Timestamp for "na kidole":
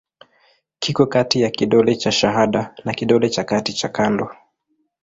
2.85-3.29